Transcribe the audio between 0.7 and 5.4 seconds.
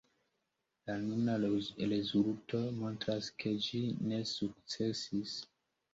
La nuna rezulto montras, ke ĝi ne sukcesis.